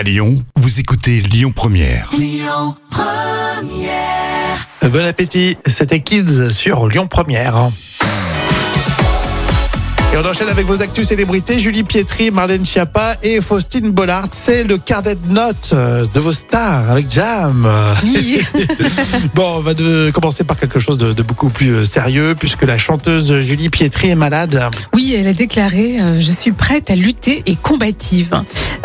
À 0.00 0.02
Lyon, 0.02 0.42
vous 0.56 0.80
écoutez 0.80 1.20
Lyon 1.20 1.52
Première. 1.54 2.10
Bon 4.80 5.04
appétit, 5.04 5.58
c'était 5.66 6.00
Kids 6.00 6.50
sur 6.52 6.88
Lyon 6.88 7.06
Première. 7.06 7.68
Et 10.12 10.16
on 10.16 10.24
enchaîne 10.28 10.48
avec 10.48 10.66
vos 10.66 10.82
actus 10.82 11.06
célébrités, 11.06 11.60
Julie 11.60 11.84
Pietri, 11.84 12.32
Marlène 12.32 12.66
Schiappa 12.66 13.14
et 13.22 13.40
Faustine 13.40 13.92
Bollard. 13.92 14.26
C'est 14.32 14.64
le 14.64 14.76
carnet 14.76 15.14
de 15.14 15.32
notes 15.32 15.70
euh, 15.72 16.04
de 16.12 16.18
vos 16.18 16.32
stars 16.32 16.90
avec 16.90 17.08
Jam. 17.10 17.68
Oui. 18.04 18.40
Bon, 19.34 19.58
on 19.58 19.60
va 19.60 19.74
de- 19.74 20.10
commencer 20.12 20.42
par 20.42 20.58
quelque 20.58 20.80
chose 20.80 20.98
de, 20.98 21.12
de 21.12 21.22
beaucoup 21.22 21.48
plus 21.48 21.70
euh, 21.70 21.84
sérieux 21.84 22.34
puisque 22.36 22.62
la 22.62 22.76
chanteuse 22.76 23.40
Julie 23.40 23.70
Pietri 23.70 24.08
est 24.10 24.14
malade. 24.16 24.60
Oui, 24.94 25.14
elle 25.16 25.28
a 25.28 25.32
déclaré 25.32 26.00
euh, 26.00 26.18
Je 26.20 26.32
suis 26.32 26.50
prête 26.52 26.90
à 26.90 26.96
lutter 26.96 27.44
et 27.46 27.54
combative. 27.54 28.30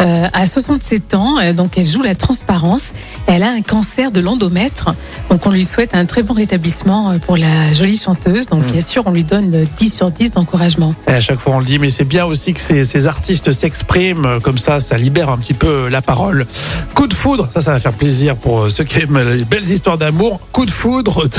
Euh, 0.00 0.26
à 0.32 0.46
67 0.46 1.14
ans, 1.14 1.38
euh, 1.38 1.52
donc 1.54 1.78
elle 1.78 1.86
joue 1.86 2.02
la 2.02 2.14
transparence. 2.14 2.92
Elle 3.26 3.42
a 3.42 3.50
un 3.50 3.62
cancer 3.62 4.10
de 4.10 4.20
l'endomètre. 4.20 4.94
Donc 5.30 5.46
on 5.46 5.50
lui 5.50 5.64
souhaite 5.64 5.94
un 5.94 6.04
très 6.04 6.22
bon 6.22 6.34
rétablissement 6.34 7.12
euh, 7.12 7.18
pour 7.18 7.36
la 7.36 7.72
jolie 7.72 7.96
chanteuse. 7.98 8.46
Donc 8.46 8.64
bien 8.64 8.80
sûr, 8.80 9.02
on 9.06 9.10
lui 9.10 9.24
donne 9.24 9.54
euh, 9.54 9.64
10 9.78 9.94
sur 9.94 10.10
10 10.10 10.32
d'encouragement. 10.32 10.94
Et 11.08 11.12
à 11.12 11.20
chaque 11.20 11.40
fois 11.40 11.54
on 11.54 11.58
le 11.58 11.64
dit, 11.64 11.78
mais 11.78 11.90
c'est 11.90 12.04
bien 12.04 12.24
aussi 12.24 12.54
que 12.54 12.60
ces, 12.60 12.84
ces 12.84 13.06
artistes 13.06 13.52
s'expriment 13.52 14.26
euh, 14.26 14.40
comme 14.40 14.58
ça, 14.58 14.80
ça 14.80 14.96
libère 14.98 15.28
un 15.30 15.38
petit 15.38 15.54
peu 15.54 15.66
euh, 15.66 15.90
la 15.90 16.02
parole. 16.02 16.46
Coup 16.94 17.06
de 17.06 17.14
foudre, 17.14 17.48
ça, 17.52 17.60
ça 17.60 17.72
va 17.72 17.80
faire 17.80 17.92
plaisir 17.92 18.36
pour 18.36 18.62
euh, 18.62 18.68
ceux 18.68 18.84
qui 18.84 19.00
aiment 19.00 19.18
les 19.18 19.44
belles 19.44 19.70
histoires 19.70 19.98
d'amour. 19.98 20.40
Coup 20.52 20.66
de 20.66 20.70
foudre 20.70 21.28
de 21.28 21.38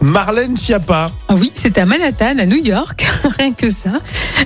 Marlène 0.00 0.56
Schiappa. 0.56 1.10
Oui, 1.34 1.50
c'est 1.54 1.78
à 1.78 1.86
Manhattan, 1.86 2.38
à 2.38 2.46
New 2.46 2.62
York, 2.62 3.06
rien 3.38 3.52
que 3.52 3.70
ça, 3.70 3.90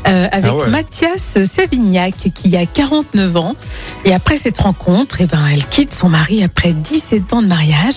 euh, 0.07 0.27
avec 0.31 0.51
Ah 0.51 0.55
ouais. 0.55 0.69
Mathias 0.69 1.39
Savignac, 1.45 2.15
qui 2.35 2.57
a 2.57 2.65
49 2.67 3.37
ans. 3.37 3.57
Et 4.05 4.15
après 4.15 4.37
cette 4.39 4.59
rencontre, 4.59 5.17
eh 5.21 5.27
ben, 5.27 5.45
elle 5.53 5.65
quitte 5.65 5.93
son 5.95 6.09
mari 6.09 6.45
après 6.45 6.73
17 6.73 7.33
ans 7.33 7.43
de 7.43 7.49
mariage. 7.49 7.95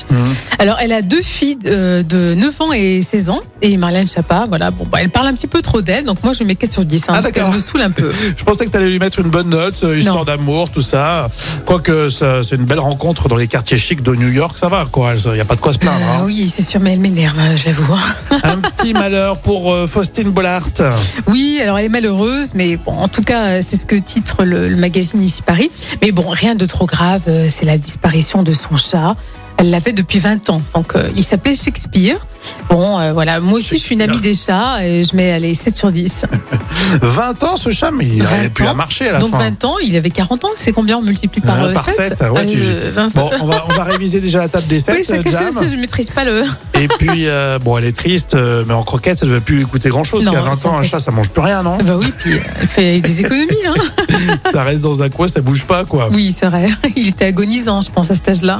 Alors, 0.57 0.77
elle 0.81 0.91
a 0.91 1.01
deux 1.01 1.21
filles 1.21 1.57
euh, 1.65 2.03
de 2.03 2.33
9 2.35 2.61
ans 2.61 2.73
et 2.73 3.01
16 3.01 3.29
ans. 3.29 3.41
Et 3.61 3.77
Marlène 3.77 4.07
Chapa, 4.07 4.45
voilà, 4.47 4.71
bon, 4.71 4.85
bah, 4.89 4.99
elle 5.01 5.09
parle 5.09 5.27
un 5.27 5.33
petit 5.33 5.47
peu 5.47 5.61
trop 5.61 5.81
d'elle. 5.81 6.05
Donc, 6.05 6.23
moi, 6.23 6.33
je 6.33 6.43
mets 6.43 6.55
4 6.55 6.71
sur 6.73 6.85
10, 6.85 7.01
hein, 7.01 7.05
Ah, 7.09 7.21
parce 7.21 7.31
qu'elle 7.31 7.49
me 7.49 7.59
saoule 7.59 7.81
un 7.81 7.91
peu. 7.91 8.11
Je 8.37 8.43
pensais 8.43 8.65
que 8.65 8.71
tu 8.71 8.77
allais 8.77 8.89
lui 8.89 8.99
mettre 8.99 9.19
une 9.19 9.29
bonne 9.29 9.49
note, 9.49 9.83
euh, 9.83 9.97
histoire 9.97 10.25
d'amour, 10.25 10.69
tout 10.69 10.81
ça. 10.81 11.29
Quoique 11.65 12.09
c'est 12.09 12.55
une 12.55 12.65
belle 12.65 12.79
rencontre 12.79 13.27
dans 13.27 13.35
les 13.35 13.47
quartiers 13.47 13.77
chics 13.77 14.01
de 14.01 14.15
New 14.15 14.29
York, 14.29 14.57
ça 14.57 14.69
va, 14.69 14.85
quoi. 14.91 15.13
Il 15.15 15.31
n'y 15.31 15.39
a 15.39 15.45
pas 15.45 15.55
de 15.55 15.61
quoi 15.61 15.73
se 15.73 15.77
plaindre. 15.79 15.97
Ah 16.01 16.17
hein. 16.19 16.23
oui, 16.25 16.51
c'est 16.53 16.63
sûr, 16.63 16.79
mais 16.79 16.93
elle 16.93 16.99
m'énerve, 16.99 17.37
j'avoue. 17.55 17.97
Petit 18.79 18.93
malheur 18.93 19.39
pour 19.39 19.73
euh, 19.73 19.87
Faustine 19.87 20.29
Bollard. 20.29 20.69
Oui, 21.27 21.59
alors 21.61 21.77
elle 21.77 21.85
est 21.85 21.89
malheureuse, 21.89 22.53
mais 22.53 22.77
bon, 22.77 22.93
en 22.93 23.09
tout 23.09 23.23
cas, 23.23 23.47
euh, 23.47 23.61
c'est 23.61 23.75
ce 23.75 23.85
que 23.85 23.95
titre 23.95 24.45
le, 24.45 24.73
magazine 24.77 25.21
Ici 25.21 25.41
Paris. 25.41 25.69
Mais 26.01 26.13
bon, 26.13 26.29
rien 26.29 26.55
de 26.55 26.65
trop 26.65 26.85
grave, 26.85 27.23
euh, 27.27 27.47
c'est 27.49 27.65
la 27.65 27.77
disparition 27.77 28.41
de 28.41 28.53
son 28.53 28.77
chat. 28.77 29.17
Elle 29.57 29.69
l'avait 29.69 29.91
depuis 29.91 30.19
20 30.19 30.49
ans, 30.49 30.61
donc 30.73 30.93
il 31.17 31.25
s'appelait 31.25 31.55
Shakespeare. 31.55 32.25
Bon, 32.69 32.99
euh, 32.99 33.13
voilà, 33.13 33.39
moi 33.39 33.53
aussi 33.57 33.77
je 33.77 33.81
suis 33.81 33.95
une 33.95 34.01
amie 34.01 34.19
des 34.19 34.33
chats 34.35 34.85
et 34.85 35.03
je 35.03 35.15
mets 35.15 35.31
allez, 35.31 35.55
7 35.55 35.75
sur 35.75 35.91
10. 35.91 36.25
20 37.01 37.43
ans 37.43 37.57
ce 37.57 37.71
chat, 37.71 37.91
mais 37.91 38.05
il 38.05 38.19
20 38.23 38.29
n'arrivait 38.29 38.49
plus 38.49 38.65
à 38.67 38.73
marcher 38.73 39.09
à 39.09 39.13
la 39.13 39.19
Donc 39.19 39.31
fin. 39.31 39.39
20 39.39 39.65
ans, 39.65 39.77
il 39.79 39.95
avait 39.95 40.09
40 40.11 40.45
ans, 40.45 40.49
c'est 40.55 40.71
combien? 40.71 40.97
On 40.97 41.01
multiplie 41.01 41.41
par, 41.41 41.59
Euh, 41.61 41.69
euh, 41.69 41.73
par 41.73 41.89
7 41.89 41.95
sept, 42.17 42.21
ouais, 42.29 42.45
tu- 42.45 42.59
Bon, 43.15 43.29
on 43.41 43.45
va, 43.45 43.65
on 43.69 43.73
va 43.73 43.83
réviser 43.83 44.21
déjà 44.21 44.39
la 44.39 44.49
table 44.49 44.67
des 44.67 44.79
7, 44.79 44.95
Oui, 44.95 45.03
c'est 45.05 45.23
que 45.23 45.29
je, 45.29 45.35
je, 45.65 45.71
je 45.71 45.75
maîtrise 45.75 46.09
pas 46.11 46.23
le. 46.23 46.43
Et 46.79 46.87
puis, 46.87 47.27
euh, 47.27 47.59
bon, 47.59 47.77
elle 47.77 47.85
est 47.85 47.95
triste, 47.97 48.35
euh, 48.35 48.63
mais 48.67 48.73
en 48.73 48.83
croquette, 48.83 49.19
ça 49.19 49.25
ne 49.25 49.31
devait 49.31 49.41
plus 49.41 49.65
coûter 49.65 49.89
grand-chose. 49.89 50.23
Non, 50.25 50.31
Qu'à 50.33 50.41
20 50.41 50.65
ans, 50.67 50.77
un 50.77 50.83
c'est- 50.83 50.89
chat, 50.89 50.99
ça 50.99 51.11
mange 51.11 51.29
plus 51.29 51.41
rien, 51.41 51.63
non? 51.63 51.77
Bah 51.83 51.97
oui, 51.99 52.13
puis 52.19 52.33
euh, 52.33 52.39
elle 52.61 52.67
fait 52.67 53.01
des 53.01 53.21
économies. 53.21 53.47
Hein. 53.67 53.73
Ça 54.51 54.63
reste 54.63 54.81
dans 54.81 55.01
un 55.01 55.09
coin, 55.09 55.27
ça 55.27 55.41
bouge 55.41 55.63
pas, 55.65 55.83
quoi. 55.85 56.09
Oui, 56.13 56.31
c'est 56.31 56.45
vrai. 56.47 56.69
Il 56.95 57.09
était 57.09 57.25
agonisant, 57.25 57.81
je 57.81 57.89
pense, 57.89 58.09
à 58.11 58.15
cet 58.15 58.29
âge-là. 58.29 58.59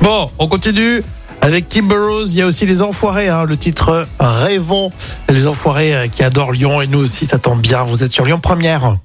Bon, 0.00 0.30
on 0.38 0.46
continue. 0.48 1.02
Avec 1.50 1.68
Kim 1.68 1.88
Burrows, 1.88 2.26
il 2.26 2.36
y 2.36 2.42
a 2.42 2.46
aussi 2.46 2.64
Les 2.64 2.80
Enfoirés, 2.80 3.28
hein, 3.28 3.42
le 3.42 3.56
titre 3.56 4.06
Rêvons. 4.20 4.92
Les 5.28 5.48
Enfoirés 5.48 5.96
euh, 5.96 6.06
qui 6.06 6.22
adorent 6.22 6.52
Lyon 6.52 6.80
et 6.80 6.86
nous 6.86 7.00
aussi, 7.00 7.26
ça 7.26 7.40
tombe 7.40 7.60
bien. 7.60 7.82
Vous 7.82 8.04
êtes 8.04 8.12
sur 8.12 8.24
Lyon 8.24 8.38
Première. 8.38 8.98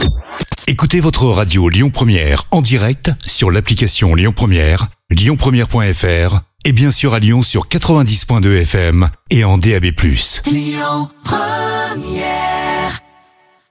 Écoutez 0.68 1.00
votre 1.00 1.26
radio 1.26 1.70
Lyon 1.70 1.90
Première 1.90 2.44
en 2.52 2.62
direct 2.62 3.12
sur 3.26 3.50
l'application 3.50 4.14
Lyon 4.14 4.32
Première, 4.32 4.90
lyonpremière.fr 5.10 6.42
et 6.66 6.72
bien 6.72 6.92
sûr 6.92 7.16
à 7.16 7.20
Lyon 7.20 7.42
sur 7.42 7.68
90.2 7.68 8.62
FM 8.62 9.10
et 9.32 9.44
en 9.44 9.58
DAB+. 9.58 9.86
Lyon 10.46 11.10
Première 11.24 12.55